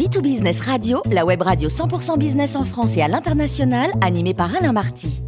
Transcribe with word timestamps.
B2Business 0.00 0.62
Radio, 0.62 1.02
la 1.12 1.26
web 1.26 1.42
radio 1.42 1.68
100% 1.68 2.16
business 2.16 2.56
en 2.56 2.64
France 2.64 2.96
et 2.96 3.02
à 3.02 3.08
l'international, 3.08 3.90
animée 4.00 4.32
par 4.32 4.56
Alain 4.56 4.72
Marty. 4.72 5.20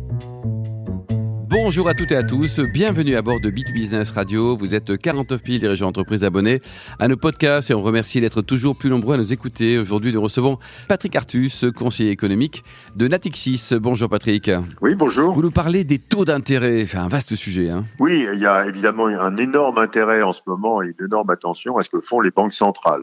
Bonjour 1.50 1.90
à 1.90 1.92
toutes 1.92 2.10
et 2.12 2.16
à 2.16 2.22
tous, 2.22 2.58
bienvenue 2.60 3.14
à 3.14 3.20
bord 3.20 3.38
de 3.38 3.50
Bit 3.50 3.70
Business 3.74 4.10
Radio. 4.12 4.56
Vous 4.56 4.74
êtes 4.74 4.96
49 4.96 5.42
000 5.44 5.58
dirigeants 5.58 5.88
d'entreprise 5.88 6.24
abonnés 6.24 6.60
à 6.98 7.08
nos 7.08 7.18
podcasts 7.18 7.70
et 7.70 7.74
on 7.74 7.82
remercie 7.82 8.22
d'être 8.22 8.40
toujours 8.40 8.74
plus 8.74 8.88
nombreux 8.88 9.16
à 9.16 9.18
nous 9.18 9.34
écouter. 9.34 9.78
Aujourd'hui, 9.78 10.10
nous 10.10 10.22
recevons 10.22 10.58
Patrick 10.88 11.14
Artus, 11.16 11.66
conseiller 11.76 12.10
économique 12.10 12.64
de 12.96 13.08
Natixis. 13.08 13.74
Bonjour 13.78 14.08
Patrick. 14.08 14.50
Oui, 14.80 14.94
bonjour. 14.94 15.34
Vous 15.34 15.42
nous 15.42 15.50
parlez 15.50 15.84
des 15.84 15.98
taux 15.98 16.24
d'intérêt, 16.24 16.80
enfin 16.84 17.00
un 17.00 17.08
vaste 17.08 17.36
sujet. 17.36 17.68
Hein. 17.68 17.84
Oui, 17.98 18.26
il 18.32 18.40
y 18.40 18.46
a 18.46 18.66
évidemment 18.66 19.08
un 19.08 19.36
énorme 19.36 19.76
intérêt 19.76 20.22
en 20.22 20.32
ce 20.32 20.40
moment 20.46 20.80
et 20.80 20.94
une 20.98 21.04
énorme 21.04 21.28
attention 21.28 21.76
à 21.76 21.82
ce 21.82 21.90
que 21.90 22.00
font 22.00 22.22
les 22.22 22.30
banques 22.30 22.54
centrales. 22.54 23.02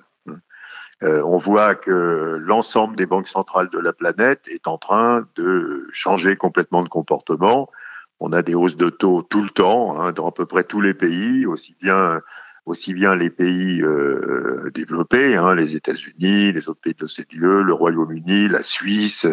Euh, 1.04 1.22
on 1.24 1.38
voit 1.38 1.76
que 1.76 2.38
l'ensemble 2.42 2.96
des 2.96 3.06
banques 3.06 3.28
centrales 3.28 3.70
de 3.70 3.80
la 3.80 3.94
planète 3.94 4.48
est 4.50 4.68
en 4.68 4.78
train 4.78 5.26
de 5.36 5.88
changer 5.92 6.36
complètement 6.36 6.84
de 6.84 6.90
comportement. 6.90 7.70
On 8.20 8.34
a 8.34 8.42
des 8.42 8.54
hausses 8.54 8.76
de 8.76 8.90
taux 8.90 9.22
tout 9.22 9.42
le 9.42 9.50
temps 9.50 10.00
hein, 10.00 10.12
dans 10.12 10.28
à 10.28 10.32
peu 10.32 10.46
près 10.46 10.66
tous 10.66 10.82
les 10.82 10.94
pays, 10.94 11.46
aussi 11.46 11.76
bien 11.82 12.22
aussi 12.66 12.94
bien 12.94 13.16
les 13.16 13.32
pays 13.32 13.82
euh, 13.82 14.70
développés, 14.74 15.36
hein, 15.36 15.56
les 15.56 15.76
États-Unis, 15.76 16.52
les 16.52 16.70
autres 16.70 16.82
pays 16.82 16.94
de 16.94 17.02
l'OCDE, 17.02 17.66
le 17.66 17.74
Royaume-Uni, 17.74 18.48
la 18.48 18.62
Suisse 18.62 19.26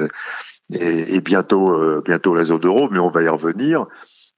et, 0.71 1.21
bientôt 1.21 1.75
euh, 1.75 2.03
bientôt 2.05 2.35
la 2.35 2.45
zone 2.45 2.65
euro, 2.65 2.89
mais 2.91 2.99
on 2.99 3.11
va 3.11 3.23
y 3.23 3.29
revenir 3.29 3.87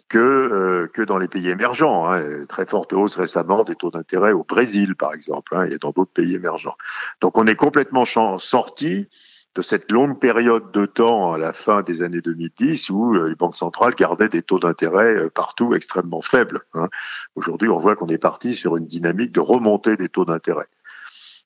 que 0.09 0.19
euh, 0.19 0.87
que 0.87 1.03
dans 1.03 1.19
les 1.19 1.29
pays 1.29 1.49
émergents. 1.49 2.11
Hein, 2.11 2.47
très 2.49 2.67
forte 2.67 2.93
hausse 2.93 3.17
récemment 3.17 3.65
des 3.65 3.75
taux 3.75 3.91
d'intérêt 3.91 4.33
au 4.33 4.45
Brésil, 4.45 4.95
par 4.97 5.15
exemple, 5.15 5.55
hein, 5.57 5.65
et 5.65 5.79
dans 5.79 5.91
d'autres 5.91 6.13
pays 6.13 6.35
émergents. 6.35 6.77
Donc 7.21 7.37
on 7.39 7.47
est 7.47 7.57
complètement 7.57 8.05
sorti 8.05 9.09
de 9.55 9.63
cette 9.63 9.91
longue 9.91 10.19
période 10.19 10.71
de 10.73 10.87
temps 10.87 11.33
à 11.33 11.39
la 11.39 11.53
fin 11.53 11.83
des 11.83 12.03
années 12.03 12.21
2010 12.21 12.91
où 12.91 13.15
euh, 13.15 13.29
les 13.29 13.35
banques 13.35 13.57
centrales 13.57 13.95
gardaient 13.95 14.29
des 14.29 14.43
taux 14.43 14.59
d'intérêt 14.59 15.17
euh, 15.17 15.31
partout 15.31 15.75
extrêmement 15.75 16.23
faibles. 16.23 16.61
Hein. 16.75 16.89
Aujourd'hui, 17.35 17.69
on 17.69 17.79
voit 17.79 17.97
qu'on 17.97 18.07
est 18.07 18.19
parti 18.19 18.55
sur 18.55 18.77
une 18.77 18.87
dynamique 18.87 19.33
de 19.33 19.41
remontée 19.41 19.97
des 19.97 20.09
taux 20.09 20.25
d'intérêt. 20.25 20.67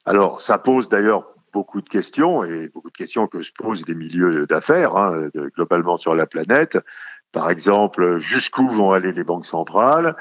Alors, 0.04 0.40
ça 0.40 0.58
pose 0.58 0.88
d'ailleurs 0.88 1.26
beaucoup 1.52 1.80
de 1.80 1.88
questions 1.88 2.44
et 2.44 2.68
beaucoup 2.68 2.90
de 2.90 2.96
questions 2.96 3.26
que 3.26 3.40
se 3.42 3.52
posent 3.52 3.86
les 3.86 3.94
milieux 3.94 4.46
d'affaires 4.46 4.96
hein, 4.96 5.28
globalement 5.54 5.96
sur 5.96 6.14
la 6.14 6.26
planète. 6.26 6.78
Par 7.32 7.50
exemple, 7.50 8.18
jusqu'où 8.18 8.68
vont 8.68 8.92
aller 8.92 9.12
les 9.12 9.24
banques 9.24 9.46
centrales? 9.46 10.14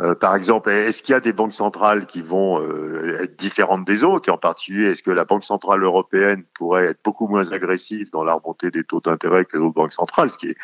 Euh, 0.00 0.14
par 0.14 0.34
exemple, 0.34 0.70
est-ce 0.70 1.02
qu'il 1.02 1.12
y 1.12 1.16
a 1.16 1.20
des 1.20 1.34
banques 1.34 1.52
centrales 1.52 2.06
qui 2.06 2.22
vont 2.22 2.62
euh, 2.62 3.18
être 3.20 3.36
différentes 3.36 3.84
des 3.84 4.04
autres? 4.04 4.32
En 4.32 4.38
particulier, 4.38 4.90
est-ce 4.90 5.02
que 5.02 5.10
la 5.10 5.24
Banque 5.24 5.44
centrale 5.44 5.82
européenne 5.82 6.44
pourrait 6.54 6.86
être 6.86 7.00
beaucoup 7.04 7.28
moins 7.28 7.52
agressive 7.52 8.10
dans 8.10 8.24
la 8.24 8.34
remontée 8.34 8.70
des 8.70 8.84
taux 8.84 9.00
d'intérêt 9.00 9.44
que 9.44 9.56
les 9.56 9.62
autres 9.62 9.74
banques 9.74 9.92
centrales, 9.92 10.30
ce 10.30 10.38
qui 10.38 10.48
est 10.48 10.56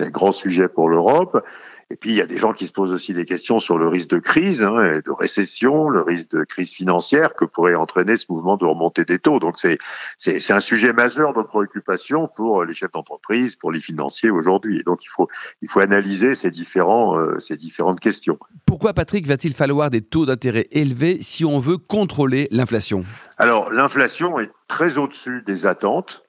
un 0.00 0.10
grand 0.10 0.32
sujet 0.32 0.68
pour 0.68 0.88
l'Europe 0.88 1.42
et 1.90 1.96
puis, 1.96 2.10
il 2.10 2.16
y 2.16 2.20
a 2.22 2.26
des 2.26 2.38
gens 2.38 2.52
qui 2.52 2.66
se 2.66 2.72
posent 2.72 2.92
aussi 2.92 3.12
des 3.12 3.26
questions 3.26 3.60
sur 3.60 3.78
le 3.78 3.88
risque 3.88 4.08
de 4.08 4.18
crise, 4.18 4.62
hein, 4.62 5.00
de 5.04 5.10
récession, 5.10 5.88
le 5.88 6.00
risque 6.00 6.30
de 6.30 6.44
crise 6.44 6.72
financière 6.72 7.34
que 7.34 7.44
pourrait 7.44 7.74
entraîner 7.74 8.16
ce 8.16 8.26
mouvement 8.30 8.56
de 8.56 8.64
remontée 8.64 9.04
des 9.04 9.18
taux. 9.18 9.38
Donc, 9.38 9.58
c'est, 9.58 9.78
c'est, 10.16 10.52
un 10.52 10.60
sujet 10.60 10.92
majeur 10.92 11.34
de 11.34 11.42
préoccupation 11.42 12.28
pour 12.34 12.64
les 12.64 12.74
chefs 12.74 12.92
d'entreprise, 12.92 13.56
pour 13.56 13.70
les 13.70 13.80
financiers 13.80 14.30
aujourd'hui. 14.30 14.80
Et 14.80 14.82
donc, 14.82 15.04
il 15.04 15.08
faut, 15.08 15.28
il 15.62 15.68
faut 15.68 15.80
analyser 15.80 16.34
ces, 16.34 16.50
différents, 16.50 17.18
euh, 17.18 17.38
ces 17.38 17.56
différentes 17.56 18.00
questions. 18.00 18.38
Pourquoi, 18.66 18.94
Patrick, 18.94 19.26
va-t-il 19.26 19.52
falloir 19.52 19.90
des 19.90 20.00
taux 20.00 20.26
d'intérêt 20.26 20.68
élevés 20.70 21.18
si 21.20 21.44
on 21.44 21.58
veut 21.58 21.78
contrôler 21.78 22.48
l'inflation? 22.50 23.04
Alors, 23.36 23.70
l'inflation 23.70 24.38
est 24.40 24.50
très 24.68 24.96
au-dessus 24.96 25.42
des 25.42 25.66
attentes. 25.66 26.23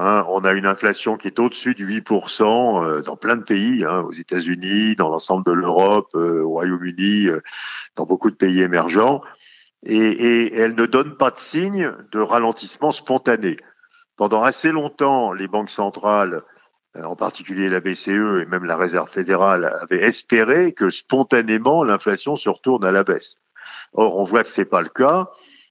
Hein, 0.00 0.24
on 0.28 0.44
a 0.44 0.52
une 0.52 0.66
inflation 0.66 1.16
qui 1.16 1.26
est 1.26 1.40
au-dessus 1.40 1.74
du 1.74 1.84
8% 2.00 2.84
euh, 2.84 3.02
dans 3.02 3.16
plein 3.16 3.36
de 3.36 3.42
pays, 3.42 3.84
hein, 3.84 4.02
aux 4.02 4.12
États-Unis, 4.12 4.94
dans 4.94 5.08
l'ensemble 5.08 5.44
de 5.44 5.50
l'Europe, 5.50 6.10
euh, 6.14 6.40
au 6.44 6.50
Royaume-Uni, 6.50 7.26
euh, 7.26 7.40
dans 7.96 8.06
beaucoup 8.06 8.30
de 8.30 8.36
pays 8.36 8.62
émergents, 8.62 9.22
et, 9.84 10.54
elle 10.54 10.76
ne 10.76 10.86
donne 10.86 11.16
pas 11.16 11.32
de 11.32 11.38
signe 11.38 11.92
de 12.12 12.20
ralentissement 12.20 12.92
spontané. 12.92 13.56
Pendant 14.16 14.44
assez 14.44 14.70
longtemps, 14.70 15.32
les 15.32 15.48
banques 15.48 15.70
centrales, 15.70 16.42
en 16.94 17.16
particulier 17.16 17.68
la 17.68 17.80
BCE 17.80 18.42
et 18.42 18.46
même 18.46 18.64
la 18.64 18.76
Réserve 18.76 19.10
fédérale, 19.10 19.64
avaient 19.82 20.02
espéré 20.02 20.74
que 20.74 20.90
spontanément 20.90 21.82
l'inflation 21.82 22.36
se 22.36 22.48
retourne 22.48 22.84
à 22.84 22.92
la 22.92 23.02
baisse. 23.02 23.36
Or, 23.94 24.16
on 24.16 24.24
voit 24.24 24.44
que 24.44 24.50
c'est 24.50 24.64
pas 24.64 24.82
le 24.82 24.88
cas. 24.88 25.28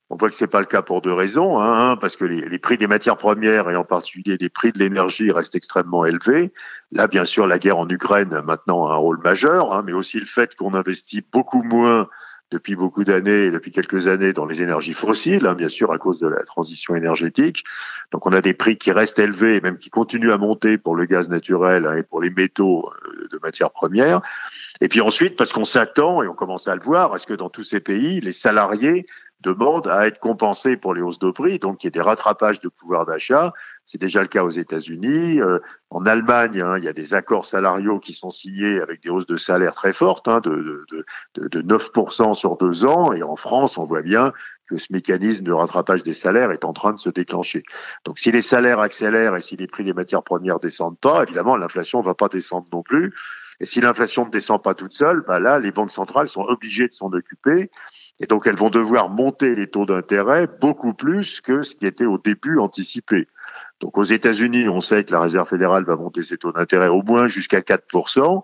On 0.09 0.15
voit 0.15 0.29
que 0.29 0.35
c'est 0.35 0.47
pas 0.47 0.61
le 0.61 0.65
cas 0.65 0.81
pour 0.81 1.01
deux 1.01 1.13
raisons. 1.13 1.59
Hein, 1.59 1.97
parce 1.97 2.15
que 2.15 2.23
les, 2.23 2.59
prix 2.59 2.77
des 2.77 2.87
matières 2.87 3.17
premières 3.17 3.69
et 3.69 3.75
en 3.75 3.83
particulier 3.83 4.37
les 4.39 4.49
prix 4.49 4.71
de 4.71 4.79
l'énergie 4.79 5.31
restent 5.31 5.55
extrêmement 5.55 6.05
élevés. 6.05 6.53
Là, 6.91 7.07
bien 7.07 7.25
sûr, 7.25 7.45
la 7.45 7.59
guerre 7.59 7.77
en 7.77 7.89
Ukraine 7.89 8.41
maintenant 8.45 8.87
a 8.87 8.93
un 8.93 8.97
rôle 8.97 9.19
majeur, 9.21 9.73
hein, 9.73 9.83
mais 9.85 9.93
aussi 9.93 10.19
le 10.19 10.25
fait 10.25 10.55
qu'on 10.55 10.73
investit 10.73 11.25
beaucoup 11.33 11.61
moins 11.61 12.07
depuis 12.49 12.75
beaucoup 12.75 13.03
d'années, 13.03 13.51
depuis 13.51 13.71
quelques 13.71 14.07
années, 14.07 14.31
dans 14.31 14.45
les 14.45 14.61
énergies 14.61 14.93
fossiles, 14.93 15.45
hein, 15.45 15.55
bien 15.55 15.67
sûr, 15.67 15.91
à 15.91 15.97
cause 15.97 16.19
de 16.19 16.27
la 16.27 16.43
transition 16.43 16.95
énergétique. 16.95 17.65
Donc, 18.13 18.25
on 18.25 18.31
a 18.31 18.39
des 18.39 18.53
prix 18.53 18.77
qui 18.77 18.91
restent 18.93 19.19
élevés, 19.19 19.59
même 19.59 19.77
qui 19.77 19.89
continuent 19.89 20.31
à 20.31 20.37
monter 20.37 20.77
pour 20.77 20.95
le 20.95 21.05
gaz 21.05 21.27
naturel 21.27 21.85
hein, 21.85 21.95
et 21.97 22.03
pour 22.03 22.21
les 22.21 22.29
métaux 22.29 22.89
euh, 23.05 23.27
de 23.29 23.39
matières 23.43 23.71
premières. 23.71 24.21
Et 24.79 24.87
puis 24.87 25.01
ensuite, 25.01 25.35
parce 25.35 25.51
qu'on 25.51 25.65
s'attend, 25.65 26.23
et 26.23 26.27
on 26.27 26.35
commence 26.35 26.69
à 26.69 26.75
le 26.75 26.81
voir, 26.81 27.13
est-ce 27.15 27.27
que 27.27 27.33
dans 27.33 27.49
tous 27.49 27.63
ces 27.63 27.81
pays, 27.81 28.21
les 28.21 28.31
salariés 28.31 29.07
demandent 29.41 29.87
à 29.87 30.07
être 30.07 30.19
compensés 30.19 30.77
pour 30.77 30.93
les 30.93 31.01
hausses 31.01 31.19
de 31.19 31.31
prix, 31.31 31.59
donc 31.59 31.83
il 31.83 31.87
y 31.87 31.89
a 31.89 31.91
des 31.91 32.01
rattrapages 32.01 32.59
de 32.59 32.69
pouvoir 32.69 33.05
d'achat. 33.05 33.53
C'est 33.85 34.01
déjà 34.01 34.21
le 34.21 34.27
cas 34.27 34.43
aux 34.43 34.49
États-Unis. 34.49 35.39
Euh, 35.39 35.59
en 35.91 36.05
Allemagne, 36.05 36.59
hein, 36.59 36.77
il 36.77 36.83
y 36.83 36.87
a 36.87 36.93
des 36.93 37.13
accords 37.13 37.45
salariaux 37.45 37.99
qui 37.99 38.13
sont 38.13 38.31
signés 38.31 38.81
avec 38.81 39.01
des 39.01 39.09
hausses 39.09 39.27
de 39.27 39.37
salaire 39.37 39.73
très 39.73 39.93
fortes, 39.93 40.27
hein, 40.27 40.41
de, 40.43 40.85
de, 40.91 41.05
de, 41.35 41.47
de 41.47 41.61
9% 41.61 42.33
sur 42.33 42.57
deux 42.57 42.85
ans. 42.85 43.13
Et 43.13 43.23
en 43.23 43.35
France, 43.35 43.77
on 43.77 43.85
voit 43.85 44.01
bien 44.01 44.33
que 44.67 44.77
ce 44.77 44.91
mécanisme 44.91 45.45
de 45.45 45.53
rattrapage 45.53 46.03
des 46.03 46.13
salaires 46.13 46.51
est 46.51 46.65
en 46.65 46.73
train 46.73 46.91
de 46.91 46.99
se 46.99 47.09
déclencher. 47.09 47.63
Donc 48.03 48.19
si 48.19 48.31
les 48.31 48.41
salaires 48.41 48.79
accélèrent 48.79 49.35
et 49.35 49.41
si 49.41 49.55
les 49.55 49.67
prix 49.67 49.85
des 49.85 49.93
matières 49.93 50.23
premières 50.23 50.59
descendent 50.59 50.99
pas, 50.99 51.23
évidemment, 51.23 51.55
l'inflation 51.55 51.99
ne 51.99 52.05
va 52.05 52.13
pas 52.13 52.27
descendre 52.27 52.67
non 52.73 52.83
plus. 52.83 53.13
Et 53.59 53.65
si 53.65 53.81
l'inflation 53.81 54.25
ne 54.25 54.31
descend 54.31 54.61
pas 54.61 54.75
toute 54.75 54.93
seule, 54.93 55.23
bah 55.25 55.39
là, 55.39 55.59
les 55.59 55.71
banques 55.71 55.91
centrales 55.91 56.27
sont 56.27 56.43
obligées 56.43 56.87
de 56.87 56.93
s'en 56.93 57.11
occuper. 57.11 57.71
Et 58.19 58.25
donc, 58.25 58.47
elles 58.47 58.55
vont 58.55 58.69
devoir 58.69 59.09
monter 59.09 59.55
les 59.55 59.67
taux 59.67 59.85
d'intérêt 59.85 60.47
beaucoup 60.59 60.93
plus 60.93 61.41
que 61.41 61.61
ce 61.61 61.75
qui 61.75 61.85
était 61.85 62.05
au 62.05 62.17
début 62.17 62.57
anticipé. 62.57 63.27
Donc, 63.79 63.97
aux 63.97 64.03
États-Unis, 64.03 64.67
on 64.69 64.81
sait 64.81 65.03
que 65.03 65.11
la 65.11 65.21
Réserve 65.21 65.47
fédérale 65.47 65.83
va 65.83 65.95
monter 65.95 66.23
ses 66.23 66.37
taux 66.37 66.51
d'intérêt 66.51 66.87
au 66.87 67.03
moins 67.03 67.27
jusqu'à 67.27 67.59
4%. 67.59 68.43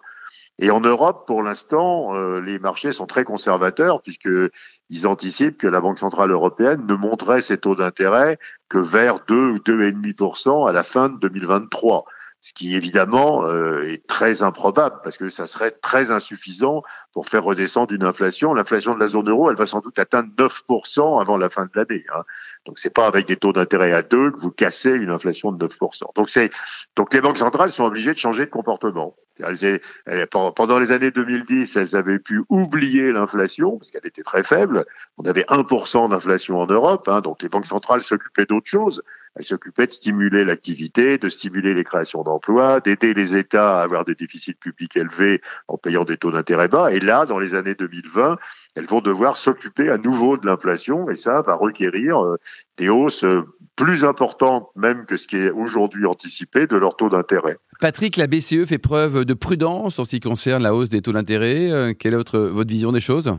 Et 0.60 0.70
en 0.70 0.80
Europe, 0.80 1.26
pour 1.26 1.42
l'instant, 1.42 2.16
euh, 2.16 2.40
les 2.40 2.60
marchés 2.60 2.94
sont 2.94 3.08
très 3.08 3.24
conservateurs 3.24 4.04
puisqu'ils 4.04 5.08
anticipent 5.08 5.58
que 5.58 5.68
la 5.68 5.82
Banque 5.82 5.98
centrale 5.98 6.30
européenne 6.30 6.86
ne 6.86 6.94
monterait 6.94 7.42
ses 7.42 7.58
taux 7.58 7.76
d'intérêt 7.76 8.38
que 8.70 8.78
vers 8.78 9.26
2 9.26 9.36
ou 9.36 9.58
2,5% 9.58 10.70
à 10.70 10.72
la 10.72 10.84
fin 10.84 11.10
de 11.10 11.18
2023 11.18 12.06
ce 12.44 12.54
qui 12.54 12.76
évidemment 12.76 13.46
euh, 13.46 13.90
est 13.90 14.06
très 14.06 14.44
improbable 14.44 14.98
parce 15.02 15.18
que 15.18 15.30
ça 15.30 15.48
serait 15.48 15.72
très 15.72 16.12
insuffisant 16.12 16.84
pour 17.14 17.30
faire 17.30 17.46
redescendre 17.46 17.94
une 17.94 18.04
inflation. 18.04 18.54
L'inflation 18.54 18.96
de 18.96 19.00
la 19.00 19.08
zone 19.08 19.30
euro, 19.30 19.50
elle 19.50 19.56
va 19.56 19.66
sans 19.66 19.80
doute 19.80 19.98
atteindre 19.98 20.30
9% 20.38 21.22
avant 21.22 21.38
la 21.38 21.50
fin 21.50 21.64
de 21.64 21.72
l'année. 21.74 22.04
Hein. 22.14 22.24
Donc 22.66 22.80
c'est 22.80 22.94
pas 22.94 23.08
avec 23.08 23.28
des 23.28 23.36
taux 23.36 23.54
d'intérêt 23.54 23.92
à 23.92 24.04
2 24.04 24.32
que 24.32 24.40
vous 24.40 24.52
cassez 24.52 24.92
une 24.92 25.10
inflation 25.10 25.52
de 25.52 25.68
9%. 25.68 26.16
Donc 26.16 26.30
c'est 26.30 26.50
donc 26.96 27.14
les 27.14 27.22
banques 27.22 27.38
centrales 27.38 27.72
sont 27.72 27.84
obligées 27.84 28.14
de 28.14 28.18
changer 28.18 28.46
de 28.46 28.50
comportement. 28.50 29.16
Elles, 29.40 29.82
pendant 30.30 30.78
les 30.78 30.92
années 30.92 31.10
2010, 31.10 31.76
elles 31.76 31.96
avaient 31.96 32.20
pu 32.20 32.44
oublier 32.50 33.12
l'inflation 33.12 33.78
parce 33.78 33.90
qu'elle 33.90 34.06
était 34.06 34.22
très 34.22 34.44
faible. 34.44 34.86
On 35.18 35.26
avait 35.26 35.44
1% 35.46 36.10
d'inflation 36.10 36.60
en 36.60 36.68
Europe, 36.68 37.08
hein, 37.08 37.22
donc 37.22 37.42
les 37.42 37.50
banques 37.50 37.66
centrales 37.66 38.04
s'occupaient 38.04 38.46
d'autre 38.46 38.68
chose. 38.68 39.02
Elles 39.36 39.44
s'occupaient 39.44 39.88
de 39.88 39.92
stimuler 39.92 40.46
l'activité, 40.46 41.18
de 41.18 41.30
stimuler 41.30 41.74
les 41.74 41.84
créations 41.84 42.22
d'emplois, 42.22 42.80
d'aider 42.80 43.16
les 43.16 43.36
États 43.36 43.80
à 43.80 43.84
avoir 43.84 44.06
des 44.06 44.14
déficits 44.14 44.54
publics 44.54 44.96
élevés 44.96 45.42
en 45.68 45.78
payant 45.78 46.04
des 46.04 46.18
taux 46.18 46.32
d'intérêt 46.32 46.68
bas. 46.68 46.92
Et 46.92 47.00
là, 47.00 47.26
dans 47.26 47.40
les 47.40 47.56
années 47.56 47.76
2020, 47.76 48.38
elles 48.76 48.88
vont 48.88 49.02
devoir 49.02 49.38
s'occuper 49.38 49.90
à 49.90 49.98
nouveau 49.98 50.38
de 50.38 50.46
l'inflation 50.46 51.10
et 51.10 51.16
ça 51.16 51.42
va 51.42 51.56
requérir 51.56 52.24
euh, 52.24 52.38
des 52.78 52.90
hausses 52.90 53.24
euh, 53.24 53.44
plus 53.76 54.04
importantes 54.04 54.70
même 54.76 55.06
que 55.06 55.18
ce 55.18 55.28
qui 55.28 55.38
est 55.38 55.52
aujourd'hui 55.52 56.06
anticipé 56.06 56.68
de 56.68 56.78
leur 56.78 56.96
taux 56.96 57.10
d'intérêt. 57.10 57.58
Patrick, 57.80 58.18
la 58.18 58.28
BCE 58.28 58.66
fait 58.66 58.78
preuve 58.78 59.26
de 59.26 59.34
prudence 59.34 60.00
en 60.00 60.06
ce 60.06 60.12
qui 60.12 60.20
concerne 60.20 60.64
la 60.64 60.74
hausse 60.74 60.90
des 60.90 61.02
taux 61.02 61.12
d'intérêt. 61.12 61.72
Euh, 61.72 61.94
quelle 61.98 62.14
est 62.14 62.18
votre, 62.18 62.40
votre 62.40 62.70
vision 62.70 62.92
des 62.92 63.00
choses? 63.00 63.36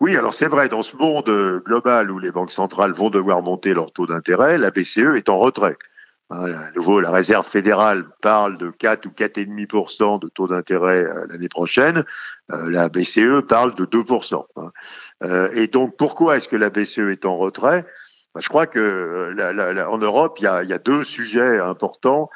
Oui, 0.00 0.16
alors 0.16 0.34
c'est 0.34 0.48
vrai, 0.48 0.68
dans 0.68 0.82
ce 0.82 0.96
monde 0.96 1.62
global 1.64 2.10
où 2.10 2.18
les 2.18 2.32
banques 2.32 2.50
centrales 2.50 2.92
vont 2.92 3.08
devoir 3.08 3.40
monter 3.40 3.72
leur 3.72 3.92
taux 3.92 4.06
d'intérêt, 4.06 4.58
la 4.58 4.70
BCE 4.70 5.14
est 5.16 5.28
en 5.28 5.38
retrait. 5.38 5.76
Nouveau, 6.74 7.00
la 7.00 7.10
réserve 7.10 7.46
fédérale 7.46 8.06
parle 8.22 8.56
de 8.56 8.70
4 8.70 9.06
ou 9.06 9.10
4,5% 9.10 10.20
de 10.20 10.28
taux 10.28 10.48
d'intérêt 10.48 11.04
euh, 11.04 11.26
l'année 11.28 11.48
prochaine. 11.48 12.04
Euh, 12.50 12.70
la 12.70 12.88
BCE 12.88 13.42
parle 13.46 13.74
de 13.74 13.84
2%. 13.84 14.44
Hein. 14.56 14.72
Euh, 15.24 15.50
et 15.52 15.66
donc, 15.66 15.96
pourquoi 15.96 16.36
est-ce 16.36 16.48
que 16.48 16.56
la 16.56 16.70
BCE 16.70 17.10
est 17.10 17.26
en 17.26 17.36
retrait? 17.36 17.84
Bah, 18.34 18.40
je 18.42 18.48
crois 18.48 18.66
que 18.66 19.34
en 19.86 19.98
Europe, 19.98 20.38
il 20.38 20.44
y, 20.44 20.46
a, 20.46 20.78
deux 20.78 21.04
sujets 21.04 21.58
importants 21.58 22.30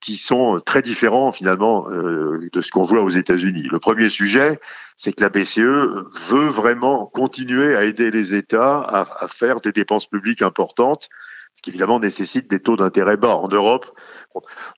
qui 0.00 0.16
sont 0.16 0.62
très 0.64 0.80
différents 0.80 1.32
finalement 1.32 1.86
de 1.90 2.60
ce 2.62 2.70
qu'on 2.70 2.84
voit 2.84 3.02
aux 3.02 3.10
États-Unis. 3.10 3.68
Le 3.70 3.78
premier 3.78 4.08
sujet, 4.08 4.58
c'est 4.96 5.12
que 5.12 5.20
la 5.20 5.28
BCE 5.28 5.58
veut 5.58 6.48
vraiment 6.48 7.06
continuer 7.06 7.76
à 7.76 7.84
aider 7.84 8.10
les 8.10 8.34
États 8.34 8.80
à 8.80 9.28
faire 9.28 9.60
des 9.60 9.72
dépenses 9.72 10.06
publiques 10.06 10.40
importantes 10.40 11.10
ce 11.54 11.62
qui 11.62 11.70
évidemment 11.70 12.00
nécessite 12.00 12.50
des 12.50 12.60
taux 12.60 12.76
d'intérêt 12.76 13.16
bas. 13.16 13.36
En 13.36 13.48
Europe, 13.48 13.86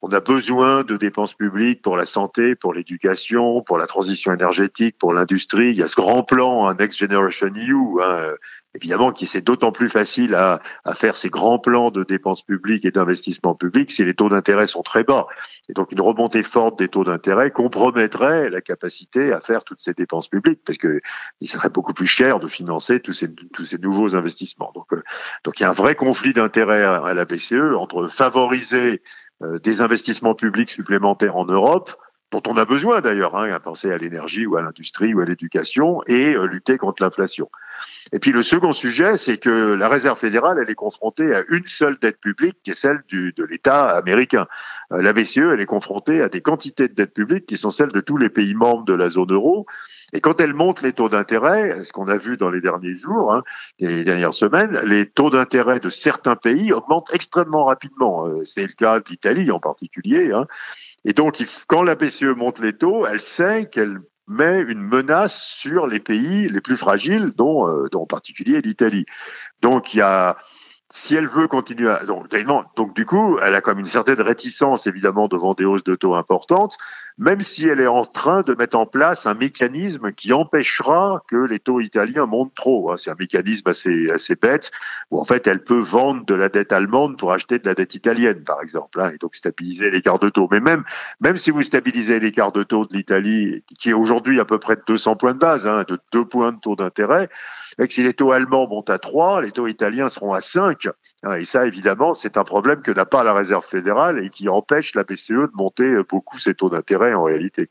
on 0.03 0.09
a 0.11 0.21
besoin 0.21 0.85
de 0.85 0.97
dépenses 0.97 1.35
publiques 1.35 1.81
pour 1.81 1.97
la 1.97 2.05
santé, 2.05 2.55
pour 2.55 2.75
l'éducation, 2.75 3.63
pour 3.63 3.79
la 3.79 3.87
transition 3.87 4.33
énergétique, 4.33 4.99
pour 4.99 5.15
l'industrie. 5.15 5.71
Il 5.71 5.77
y 5.77 5.83
a 5.83 5.89
ce 5.89 5.97
grand 5.97 6.23
plan, 6.23 6.69
un 6.69 6.75
Next 6.75 6.99
Generation 6.99 7.49
EU, 7.49 8.03
hein, 8.03 8.35
évidemment, 8.77 9.13
qui 9.13 9.27
c'est 9.27 9.41
d'autant 9.41 9.73
plus 9.73 9.89
facile 9.89 10.35
à, 10.35 10.61
à, 10.85 10.95
faire 10.95 11.17
ces 11.17 11.31
grands 11.31 11.59
plans 11.59 11.91
de 11.91 12.05
dépenses 12.05 12.43
publiques 12.43 12.85
et 12.85 12.91
d'investissement 12.91 13.55
public 13.55 13.91
si 13.91 14.05
les 14.05 14.15
taux 14.15 14.29
d'intérêt 14.29 14.67
sont 14.67 14.83
très 14.83 15.03
bas. 15.03 15.27
Et 15.69 15.73
donc 15.73 15.93
une 15.93 16.01
remontée 16.01 16.43
forte 16.43 16.79
des 16.79 16.89
taux 16.89 17.05
d'intérêt 17.05 17.51
compromettrait 17.51 18.51
la 18.51 18.61
capacité 18.61 19.33
à 19.33 19.41
faire 19.41 19.65
toutes 19.65 19.81
ces 19.81 19.95
dépenses 19.95 20.29
publiques, 20.29 20.61
parce 20.65 20.79
que 20.79 21.01
il 21.41 21.49
serait 21.49 21.71
beaucoup 21.71 21.95
plus 21.95 22.07
cher 22.07 22.39
de 22.39 22.49
financer 22.49 23.01
tous 23.01 23.13
ces, 23.13 23.33
tous 23.33 23.65
ces 23.65 23.79
nouveaux 23.79 24.15
investissements. 24.15 24.73
Donc, 24.75 24.93
euh, 24.93 25.03
donc 25.45 25.59
il 25.59 25.63
y 25.63 25.67
a 25.67 25.71
un 25.71 25.75
vrai 25.75 25.95
conflit 25.95 26.33
d'intérêt 26.33 26.85
à 26.85 27.15
la 27.15 27.25
BCE 27.25 27.75
entre 27.77 28.09
favoriser 28.09 29.03
euh, 29.43 29.59
des 29.59 29.81
investissements 29.83 30.35
publics 30.35 30.71
supplémentaires 30.71 31.37
en 31.37 31.45
Europe, 31.45 31.95
dont 32.33 32.43
on 32.47 32.57
a 32.57 32.65
besoin 32.65 33.01
d'ailleurs, 33.01 33.37
hein, 33.37 33.51
à 33.51 33.61
penser 33.61 33.93
à 33.93 33.99
l'énergie 33.99 34.47
ou 34.47 34.57
à 34.57 34.63
l'industrie 34.63 35.15
ou 35.15 35.21
à 35.21 35.25
l'éducation, 35.25 36.03
et 36.07 36.35
euh, 36.35 36.47
lutter 36.47 36.77
contre 36.77 37.03
l'inflation. 37.03 37.49
Et 38.13 38.19
puis 38.19 38.33
le 38.33 38.43
second 38.43 38.73
sujet, 38.73 39.17
c'est 39.17 39.39
que 39.39 39.75
la 39.75 39.89
Réserve 39.89 40.19
fédérale, 40.19 40.59
elle 40.61 40.71
est 40.71 40.77
confrontée 40.77 41.35
à 41.35 41.45
une 41.49 41.67
seule 41.67 41.99
dette 41.99 42.21
publique, 42.21 42.57
qui 42.63 42.71
est 42.71 42.75
celle 42.75 43.03
de 43.11 43.45
l'État 43.45 43.91
américain. 43.91 44.47
Euh, 44.93 45.03
la 45.03 45.13
BCE, 45.13 45.39
elle 45.53 45.61
est 45.61 45.67
confrontée 45.67 46.23
à 46.23 46.29
des 46.29 46.41
quantités 46.41 46.89
de 46.89 46.95
dettes 46.95 47.15
publiques 47.15 47.47
qui 47.47 47.57
sont 47.57 47.71
celles 47.71 47.93
de 47.93 48.01
tous 48.01 48.17
les 48.17 48.29
pays 48.29 48.55
membres 48.55 48.85
de 48.85 48.95
la 48.95 49.09
zone 49.11 49.33
euro. 49.33 49.67
Et 50.13 50.21
quand 50.21 50.41
elle 50.41 50.55
monte 50.55 50.83
les 50.83 50.93
taux 50.93 51.09
d'intérêt, 51.09 51.85
ce 51.85 51.93
qu'on 51.93 52.07
a 52.07 52.17
vu 52.17 52.37
dans 52.37 52.49
les 52.49 52.61
derniers 52.61 52.95
jours, 52.95 53.35
hein, 53.35 53.43
les 53.81 54.05
dernières 54.05 54.35
semaines, 54.35 54.81
les 54.85 55.07
taux 55.07 55.31
d'intérêt 55.31 55.81
de 55.81 55.91
certains 55.91 56.37
pays 56.37 56.73
augmentent 56.73 57.11
extrêmement 57.13 57.65
rapidement. 57.65 58.27
Euh, 58.27 58.45
c'est 58.45 58.63
le 58.63 58.73
cas 58.73 59.01
d'Italie 59.01 59.51
en 59.51 59.59
particulier. 59.59 60.31
Hein. 60.33 60.47
Et 61.05 61.13
donc, 61.13 61.43
quand 61.69 61.83
la 61.83 61.95
BCE 61.95 62.35
monte 62.37 62.59
les 62.59 62.73
taux, 62.73 63.07
elle 63.07 63.21
sait 63.21 63.69
qu'elle 63.71 64.01
met 64.29 64.61
une 64.61 64.83
menace 64.83 65.41
sur 65.41 65.87
les 65.87 66.01
pays 66.01 66.49
les 66.49 66.61
plus 66.61 66.77
fragiles, 66.77 67.33
dont, 67.37 67.69
euh, 67.69 67.89
dont 67.93 68.03
en 68.03 68.07
particulier 68.07 68.61
l'Italie. 68.61 69.07
Donc, 69.63 69.95
il 69.95 69.99
y 69.99 70.03
a 70.03 70.37
si 70.91 71.17
elle 71.17 71.27
veut 71.27 71.49
continuer 71.49 71.91
à... 71.91 72.03
Donc, 72.05 72.95
du 72.95 73.07
coup, 73.07 73.39
elle 73.43 73.55
a 73.55 73.61
comme 73.61 73.79
une 73.79 73.87
certaine 73.87 74.21
réticence, 74.21 74.87
évidemment, 74.87 75.27
devant 75.27 75.55
des 75.55 75.65
hausses 75.65 75.85
de 75.85 75.97
taux 75.97 76.15
importantes, 76.15 76.77
même 77.19 77.41
si 77.41 77.67
elle 77.67 77.81
est 77.81 77.87
en 77.87 78.05
train 78.05 78.43
de 78.43 78.55
mettre 78.55 78.77
en 78.77 78.87
place 78.87 79.27
un 79.27 79.35
mécanisme 79.35 80.13
qui 80.13 80.33
empêchera 80.33 81.23
que 81.29 81.37
les 81.37 81.59
taux 81.59 81.81
italiens 81.81 82.27
montent 82.27 82.55
trop. 82.55 82.93
Hein. 82.93 82.97
C'est 82.99 83.11
un 83.11 83.17
mécanisme 83.19 83.69
assez, 83.69 84.11
assez 84.11 84.37
bête, 84.37 84.71
où 85.11 85.19
en 85.19 85.25
fait, 85.25 85.47
elle 85.47 85.65
peut 85.65 85.81
vendre 85.81 86.25
de 86.25 86.35
la 86.35 86.49
dette 86.49 86.73
allemande 86.73 87.19
pour 87.19 87.33
acheter 87.33 87.59
de 87.59 87.67
la 87.67 87.75
dette 87.75 87.95
italienne, 87.95 88.45
par 88.45 88.63
exemple, 88.63 89.01
hein, 89.01 89.11
et 89.15 89.19
donc 89.19 89.35
stabiliser 89.35 89.91
l'écart 89.91 90.19
de 90.19 90.29
taux. 90.29 90.47
Mais 90.51 90.61
même, 90.61 90.85
même 91.21 91.37
si 91.37 91.51
vous 91.51 91.63
stabilisez 91.63 92.21
l'écart 92.21 92.53
de 92.53 92.63
taux 92.63 92.87
de 92.87 92.95
l'Italie, 92.95 93.65
qui 93.79 93.91
est 93.91 93.95
aujourd'hui 93.95 94.39
à 94.39 94.45
peu 94.45 94.59
près 94.59 94.77
de 94.77 94.83
200 94.87 95.17
points 95.17 95.35
de 95.35 95.39
base, 95.39 95.67
hein, 95.67 95.85
de 95.89 95.99
2 96.13 96.25
points 96.27 96.53
de 96.53 96.61
taux 96.61 96.77
d'intérêt, 96.77 97.29
que 97.79 97.93
si 97.93 98.03
les 98.03 98.15
taux 98.15 98.33
allemands 98.33 98.67
montent 98.69 98.91
à 98.91 98.99
3, 98.99 99.43
les 99.43 99.53
taux 99.53 99.67
italiens 99.67 100.09
seront 100.09 100.33
à 100.33 100.41
5. 100.41 100.89
Hein, 101.23 101.35
et 101.35 101.45
ça, 101.45 101.67
évidemment, 101.67 102.15
c'est 102.15 102.37
un 102.37 102.45
problème 102.45 102.81
que 102.83 102.91
n'a 102.91 103.05
pas 103.05 103.25
la 103.25 103.35
Réserve 103.35 103.65
fédérale 103.67 104.25
et 104.25 104.31
qui 104.31 104.49
empêche 104.49 104.95
la 104.95 105.05
BCE 105.05 105.31
de 105.31 105.51
monter 105.55 105.97
beaucoup 106.09 106.39
ses 106.39 106.55
taux 106.55 106.71
d'intérêt 106.71 107.13
en 107.13 107.25
réalité. 107.25 107.69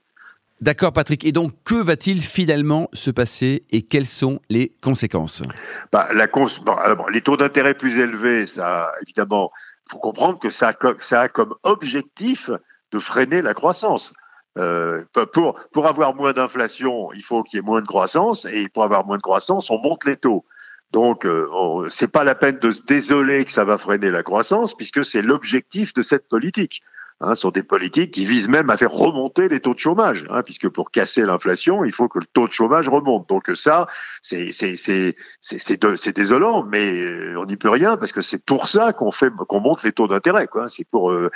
D'accord, 0.61 0.93
Patrick. 0.93 1.25
Et 1.25 1.31
donc, 1.31 1.51
que 1.65 1.75
va-t-il 1.75 2.21
finalement 2.21 2.89
se 2.93 3.11
passer 3.11 3.65
et 3.71 3.81
quelles 3.81 4.05
sont 4.05 4.39
les 4.49 4.71
conséquences? 4.81 5.43
Bah, 5.91 6.07
la 6.13 6.27
Les 7.11 7.21
taux 7.21 7.35
d'intérêt 7.35 7.73
plus 7.73 7.99
élevés, 7.99 8.45
ça, 8.45 8.91
évidemment, 9.01 9.51
il 9.87 9.91
faut 9.91 9.99
comprendre 9.99 10.39
que 10.39 10.49
ça 10.49 10.73
ça 11.01 11.21
a 11.21 11.29
comme 11.29 11.55
objectif 11.63 12.49
de 12.91 12.99
freiner 12.99 13.41
la 13.41 13.53
croissance. 13.53 14.13
Euh, 14.57 15.03
pour, 15.33 15.59
pour 15.71 15.87
avoir 15.87 16.15
moins 16.15 16.33
d'inflation, 16.33 17.11
il 17.13 17.23
faut 17.23 17.43
qu'il 17.43 17.57
y 17.57 17.59
ait 17.59 17.65
moins 17.65 17.81
de 17.81 17.87
croissance, 17.87 18.45
et 18.45 18.69
pour 18.69 18.83
avoir 18.83 19.05
moins 19.05 19.17
de 19.17 19.21
croissance, 19.21 19.69
on 19.69 19.79
monte 19.79 20.05
les 20.05 20.15
taux. 20.15 20.45
Donc, 20.91 21.25
euh, 21.25 21.87
c'est 21.89 22.11
pas 22.11 22.23
la 22.23 22.35
peine 22.35 22.59
de 22.59 22.71
se 22.71 22.81
désoler 22.83 23.43
que 23.43 23.51
ça 23.51 23.65
va 23.65 23.77
freiner 23.77 24.11
la 24.11 24.23
croissance, 24.23 24.73
puisque 24.73 25.03
c'est 25.03 25.21
l'objectif 25.21 25.93
de 25.93 26.01
cette 26.01 26.29
politique. 26.29 26.81
Hein, 27.21 27.35
sont 27.35 27.49
des 27.49 27.63
politiques 27.63 28.11
qui 28.11 28.25
visent 28.25 28.49
même 28.49 28.69
à 28.69 28.75
faire 28.75 28.91
remonter 28.91 29.47
les 29.47 29.61
taux 29.61 29.73
de 29.73 29.79
chômage, 29.79 30.25
hein, 30.29 30.43
puisque 30.43 30.67
pour 30.67 30.91
casser 30.91 31.21
l'inflation, 31.21 31.85
il 31.85 31.93
faut 31.93 32.09
que 32.09 32.19
le 32.19 32.25
taux 32.25 32.45
de 32.45 32.51
chômage 32.51 32.89
remonte. 32.89 33.29
Donc 33.29 33.49
ça, 33.53 33.87
c'est 34.21 34.51
désolant, 36.13 36.65
mais 36.65 36.91
euh, 36.91 37.39
on 37.39 37.45
n'y 37.45 37.55
peut 37.55 37.69
rien 37.69 37.95
parce 37.95 38.11
que 38.11 38.19
c'est 38.19 38.43
pour 38.43 38.67
ça 38.67 38.91
qu'on 38.91 39.11
fait 39.11 39.31
qu'on 39.47 39.61
monte 39.61 39.83
les 39.83 39.93
taux 39.93 40.09
d'intérêt. 40.09 40.47
quoi. 40.47 40.67
C'est 40.67 40.83
pour 40.83 41.09
euh, 41.09 41.31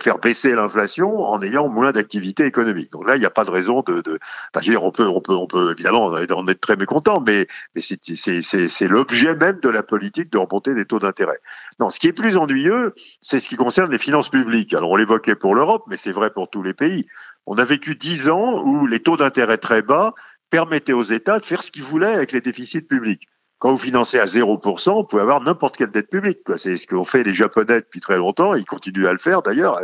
faire 0.00 0.18
baisser 0.18 0.54
l'inflation 0.54 1.08
en 1.08 1.40
ayant 1.40 1.66
moins 1.66 1.92
d'activité 1.92 2.44
économique. 2.44 2.92
Donc 2.92 3.08
là, 3.08 3.16
il 3.16 3.20
n'y 3.20 3.24
a 3.24 3.30
pas 3.30 3.44
de 3.44 3.50
raison 3.50 3.80
de. 3.80 4.02
de 4.02 4.18
enfin, 4.54 4.60
je 4.60 4.66
veux 4.66 4.74
dire, 4.74 4.84
on 4.84 4.92
peut 4.92 5.08
on 5.08 5.22
peut 5.22 5.32
on 5.32 5.46
peut 5.46 5.72
évidemment 5.72 6.08
en 6.08 6.48
être 6.48 6.60
très 6.60 6.76
mécontent, 6.76 7.22
mais 7.26 7.46
mais 7.74 7.80
c'est 7.80 8.88
l'objet 8.88 9.34
même 9.34 9.60
de 9.60 9.68
la 9.70 9.82
politique 9.82 10.30
de 10.30 10.36
remonter 10.36 10.74
des 10.74 10.84
taux 10.84 10.98
d'intérêt. 10.98 11.40
Non, 11.80 11.88
ce 11.88 11.98
qui 11.98 12.08
est 12.08 12.12
plus 12.12 12.36
ennuyeux, 12.36 12.94
c'est 13.22 13.40
ce 13.40 13.48
qui 13.48 13.56
concerne 13.56 13.90
les 13.90 13.98
finances 13.98 14.28
publiques. 14.28 14.74
Alors 14.74 14.90
on 14.90 14.96
l'évoque 14.96 15.21
pour 15.30 15.54
l'Europe, 15.54 15.84
mais 15.88 15.96
c'est 15.96 16.12
vrai 16.12 16.30
pour 16.30 16.50
tous 16.50 16.62
les 16.62 16.74
pays. 16.74 17.06
On 17.46 17.56
a 17.56 17.64
vécu 17.64 17.94
dix 17.94 18.28
ans 18.28 18.62
où 18.62 18.86
les 18.86 19.00
taux 19.00 19.16
d'intérêt 19.16 19.58
très 19.58 19.82
bas 19.82 20.14
permettaient 20.50 20.92
aux 20.92 21.02
États 21.02 21.38
de 21.38 21.44
faire 21.44 21.62
ce 21.62 21.70
qu'ils 21.70 21.82
voulaient 21.82 22.14
avec 22.14 22.32
les 22.32 22.40
déficits 22.40 22.82
publics. 22.82 23.26
Quand 23.58 23.70
vous 23.70 23.78
financez 23.78 24.18
à 24.18 24.24
0%, 24.24 24.92
vous 24.92 25.04
pouvez 25.04 25.22
avoir 25.22 25.40
n'importe 25.40 25.76
quelle 25.76 25.92
dette 25.92 26.10
publique. 26.10 26.40
C'est 26.56 26.76
ce 26.76 26.86
qu'ont 26.86 27.04
fait 27.04 27.22
les 27.22 27.32
Japonais 27.32 27.80
depuis 27.80 28.00
très 28.00 28.16
longtemps, 28.16 28.54
ils 28.54 28.64
continuent 28.64 29.06
à 29.06 29.12
le 29.12 29.18
faire 29.18 29.42
d'ailleurs. 29.42 29.80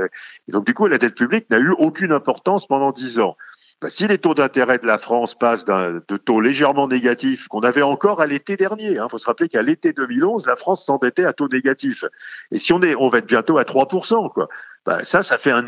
Et 0.48 0.52
donc 0.52 0.66
du 0.66 0.74
coup, 0.74 0.86
la 0.88 0.98
dette 0.98 1.14
publique 1.14 1.48
n'a 1.48 1.58
eu 1.58 1.70
aucune 1.78 2.12
importance 2.12 2.66
pendant 2.66 2.90
dix 2.90 3.20
ans. 3.20 3.36
Bah, 3.80 3.88
si 3.88 4.08
les 4.08 4.18
taux 4.18 4.34
d'intérêt 4.34 4.78
de 4.78 4.86
la 4.86 4.98
France 4.98 5.36
passent 5.36 5.64
de 5.64 6.16
taux 6.16 6.40
légèrement 6.40 6.88
négatifs 6.88 7.46
qu'on 7.46 7.60
avait 7.60 7.82
encore 7.82 8.20
à 8.20 8.26
l'été 8.26 8.56
dernier, 8.56 8.90
il 8.90 8.98
hein, 8.98 9.08
faut 9.08 9.18
se 9.18 9.26
rappeler 9.26 9.48
qu'à 9.48 9.62
l'été 9.62 9.92
2011, 9.92 10.48
la 10.48 10.56
France 10.56 10.84
s'endettait 10.84 11.24
à 11.24 11.32
taux 11.32 11.46
négatif. 11.46 12.04
Et 12.50 12.58
si 12.58 12.72
on 12.72 12.82
est, 12.82 12.96
on 12.96 13.08
va 13.08 13.18
être 13.18 13.28
bientôt 13.28 13.58
à 13.58 13.62
3%, 13.62 14.32
quoi. 14.32 14.48
Bah, 14.88 15.04
ça, 15.04 15.22
ça 15.22 15.36
fait 15.36 15.50
un, 15.50 15.66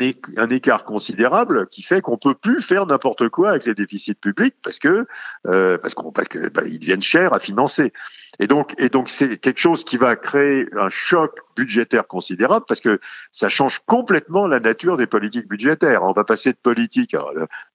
écart 0.49 0.83
considérable 0.83 1.67
qui 1.67 1.83
fait 1.83 2.01
qu'on 2.01 2.17
peut 2.17 2.33
plus 2.33 2.63
faire 2.63 2.87
n'importe 2.87 3.29
quoi 3.29 3.51
avec 3.51 3.65
les 3.65 3.75
déficits 3.75 4.15
publics 4.15 4.55
parce 4.63 4.79
que 4.79 5.05
euh, 5.45 5.77
parce 5.77 5.93
qu'on 5.93 6.11
parce 6.11 6.27
que 6.27 6.49
bah, 6.49 6.63
ils 6.65 6.79
deviennent 6.79 7.03
chers 7.03 7.31
à 7.31 7.39
financer. 7.39 7.93
Et 8.39 8.47
donc 8.47 8.73
et 8.79 8.89
donc 8.89 9.09
c'est 9.09 9.37
quelque 9.37 9.59
chose 9.59 9.83
qui 9.83 9.97
va 9.97 10.15
créer 10.15 10.65
un 10.75 10.89
choc 10.89 11.37
budgétaire 11.55 12.07
considérable 12.07 12.65
parce 12.67 12.81
que 12.81 12.99
ça 13.31 13.49
change 13.49 13.79
complètement 13.85 14.47
la 14.47 14.59
nature 14.59 14.97
des 14.97 15.05
politiques 15.05 15.47
budgétaires. 15.47 16.01
On 16.03 16.13
va 16.13 16.23
passer 16.23 16.53
de 16.53 16.57
politique, 16.57 17.15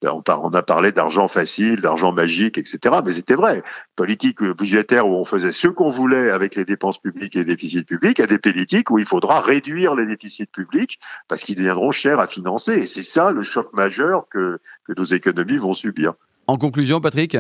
on, 0.03 0.23
on 0.27 0.51
a 0.51 0.63
parlé 0.63 0.91
d'argent 0.93 1.29
facile, 1.29 1.81
d'argent 1.81 2.11
magique, 2.11 2.59
etc. 2.59 2.97
Mais 3.05 3.13
c'était 3.13 3.35
vrai. 3.35 3.63
Politique 3.95 4.43
budgétaire 4.43 5.07
où 5.07 5.15
on 5.15 5.25
faisait 5.25 5.53
ce 5.53 5.69
qu'on 5.69 5.91
voulait 5.91 6.31
avec 6.31 6.57
les 6.57 6.65
dépenses 6.65 6.99
publiques 6.99 7.37
et 7.37 7.41
les 7.41 7.45
déficits 7.45 7.85
publics, 7.85 8.19
à 8.19 8.27
des 8.27 8.39
politiques 8.39 8.91
où 8.91 8.99
il 8.99 9.07
faudra 9.07 9.41
réduire 9.41 9.95
les 9.95 10.07
déficits 10.07 10.47
publics 10.47 10.99
qu'ils 11.45 11.57
deviendront 11.57 11.91
chers 11.91 12.21
à 12.21 12.27
financer. 12.27 12.73
Et 12.73 12.87
c'est 12.87 13.03
ça 13.03 13.31
le 13.31 13.43
choc 13.43 13.73
majeur 13.73 14.27
que, 14.29 14.59
que 14.85 14.93
nos 14.97 15.05
économies 15.05 15.59
vont 15.59 15.75
subir. 15.75 16.15
En 16.47 16.59
conclusion, 16.59 17.01
Patrick 17.01 17.37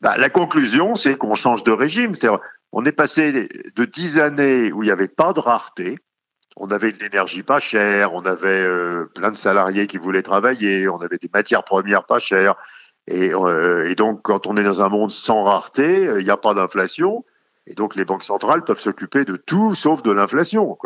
bah, 0.00 0.16
La 0.16 0.28
conclusion, 0.28 0.94
c'est 0.94 1.16
qu'on 1.16 1.34
change 1.34 1.64
de 1.64 1.72
régime. 1.72 2.14
C'est-à-dire, 2.14 2.40
on 2.72 2.84
est 2.84 2.92
passé 2.92 3.48
de 3.76 3.84
dix 3.84 4.18
années 4.18 4.72
où 4.72 4.82
il 4.82 4.86
n'y 4.86 4.92
avait 4.92 5.08
pas 5.08 5.32
de 5.32 5.40
rareté, 5.40 5.96
on 6.56 6.68
avait 6.70 6.92
de 6.92 6.98
l'énergie 6.98 7.42
pas 7.42 7.60
chère, 7.60 8.14
on 8.14 8.22
avait 8.22 8.48
euh, 8.48 9.06
plein 9.14 9.30
de 9.30 9.36
salariés 9.36 9.86
qui 9.86 9.98
voulaient 9.98 10.22
travailler, 10.22 10.88
on 10.88 10.98
avait 10.98 11.18
des 11.18 11.30
matières 11.32 11.64
premières 11.64 12.04
pas 12.04 12.18
chères. 12.18 12.54
Et, 13.06 13.32
euh, 13.34 13.88
et 13.88 13.94
donc, 13.94 14.22
quand 14.22 14.46
on 14.46 14.56
est 14.56 14.64
dans 14.64 14.80
un 14.80 14.88
monde 14.88 15.10
sans 15.10 15.44
rareté, 15.44 16.06
euh, 16.06 16.20
il 16.20 16.24
n'y 16.24 16.30
a 16.30 16.36
pas 16.36 16.54
d'inflation. 16.54 17.24
Et 17.66 17.74
donc 17.74 17.96
les 17.96 18.04
banques 18.04 18.24
centrales 18.24 18.64
peuvent 18.64 18.80
s'occuper 18.80 19.24
de 19.24 19.36
tout 19.36 19.74
sauf 19.74 20.02
de 20.02 20.12
l'inflation. 20.12 20.76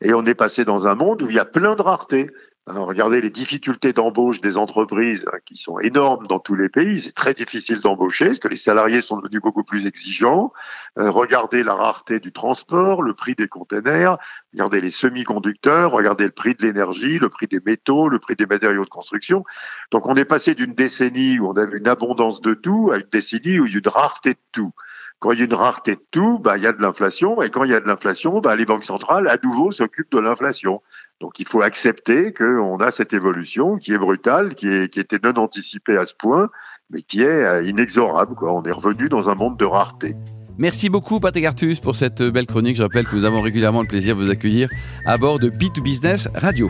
Et 0.00 0.12
on 0.12 0.24
est 0.24 0.34
passé 0.34 0.64
dans 0.64 0.86
un 0.86 0.94
monde 0.94 1.22
où 1.22 1.30
il 1.30 1.36
y 1.36 1.38
a 1.38 1.44
plein 1.44 1.76
de 1.76 1.82
raretés. 1.82 2.30
Alors, 2.66 2.86
regardez 2.86 3.20
les 3.20 3.30
difficultés 3.30 3.92
d'embauche 3.92 4.40
des 4.40 4.56
entreprises 4.56 5.24
hein, 5.32 5.38
qui 5.44 5.56
sont 5.56 5.80
énormes 5.80 6.26
dans 6.28 6.38
tous 6.38 6.54
les 6.54 6.68
pays. 6.68 7.00
C'est 7.00 7.14
très 7.14 7.34
difficile 7.34 7.80
d'embaucher 7.80 8.26
parce 8.26 8.38
que 8.38 8.48
les 8.48 8.56
salariés 8.56 9.00
sont 9.00 9.16
devenus 9.16 9.40
beaucoup 9.40 9.64
plus 9.64 9.86
exigeants. 9.86 10.52
Euh, 10.98 11.10
regardez 11.10 11.64
la 11.64 11.74
rareté 11.74 12.20
du 12.20 12.32
transport, 12.32 13.02
le 13.02 13.14
prix 13.14 13.34
des 13.34 13.48
containers, 13.48 14.18
regardez 14.52 14.80
les 14.80 14.90
semi-conducteurs, 14.90 15.90
regardez 15.90 16.24
le 16.24 16.30
prix 16.30 16.54
de 16.54 16.62
l'énergie, 16.64 17.18
le 17.18 17.30
prix 17.30 17.48
des 17.48 17.60
métaux, 17.64 18.08
le 18.08 18.18
prix 18.18 18.36
des 18.36 18.46
matériaux 18.46 18.84
de 18.84 18.90
construction. 18.90 19.42
Donc 19.90 20.06
on 20.06 20.14
est 20.14 20.26
passé 20.26 20.54
d'une 20.54 20.74
décennie 20.74 21.40
où 21.40 21.48
on 21.48 21.56
avait 21.56 21.78
une 21.78 21.88
abondance 21.88 22.40
de 22.40 22.54
tout 22.54 22.90
à 22.92 22.98
une 22.98 23.08
décennie 23.10 23.58
où 23.58 23.66
il 23.66 23.72
y 23.72 23.76
a 23.76 23.78
une 23.78 23.88
rareté 23.88 24.34
de 24.34 24.40
tout. 24.52 24.72
Quand 25.20 25.32
il 25.32 25.38
y 25.38 25.42
a 25.42 25.44
une 25.44 25.54
rareté 25.54 25.96
de 25.96 26.02
tout, 26.10 26.38
bah, 26.38 26.56
il 26.56 26.64
y 26.64 26.66
a 26.66 26.72
de 26.72 26.80
l'inflation. 26.80 27.40
Et 27.42 27.50
quand 27.50 27.64
il 27.64 27.70
y 27.70 27.74
a 27.74 27.80
de 27.80 27.86
l'inflation, 27.86 28.40
bah, 28.40 28.56
les 28.56 28.64
banques 28.64 28.84
centrales, 28.84 29.28
à 29.28 29.36
nouveau, 29.44 29.70
s'occupent 29.70 30.10
de 30.12 30.18
l'inflation. 30.18 30.82
Donc 31.20 31.38
il 31.38 31.46
faut 31.46 31.60
accepter 31.60 32.32
qu'on 32.32 32.78
a 32.78 32.90
cette 32.90 33.12
évolution 33.12 33.76
qui 33.76 33.92
est 33.92 33.98
brutale, 33.98 34.54
qui, 34.54 34.68
est, 34.68 34.92
qui 34.92 34.98
était 34.98 35.18
non 35.22 35.36
anticipée 35.36 35.98
à 35.98 36.06
ce 36.06 36.14
point, 36.14 36.48
mais 36.88 37.02
qui 37.02 37.22
est 37.22 37.26
euh, 37.44 37.62
inexorable. 37.62 38.34
On 38.40 38.64
est 38.64 38.72
revenu 38.72 39.10
dans 39.10 39.28
un 39.28 39.34
monde 39.34 39.58
de 39.58 39.66
rareté. 39.66 40.16
Merci 40.56 40.90
beaucoup 40.90 41.20
Patrick 41.20 41.44
Artus 41.44 41.80
pour 41.80 41.96
cette 41.96 42.22
belle 42.22 42.46
chronique. 42.46 42.76
Je 42.76 42.82
rappelle 42.82 43.06
que 43.06 43.14
nous 43.14 43.24
avons 43.24 43.42
régulièrement 43.42 43.82
le 43.82 43.86
plaisir 43.86 44.16
de 44.16 44.22
vous 44.22 44.30
accueillir 44.30 44.68
à 45.06 45.18
bord 45.18 45.38
de 45.38 45.48
B2Business 45.48 46.28
Radio. 46.34 46.68